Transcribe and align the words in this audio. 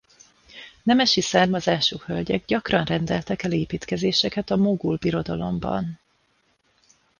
Nemesi 0.83 1.21
származású 1.21 1.97
hölgyek 1.97 2.45
gyakran 2.45 2.83
rendeltek 2.85 3.43
el 3.43 3.51
építkezéseket 3.51 4.49
a 4.49 4.57
Mogul 4.57 4.95
birodalomban. 4.97 5.99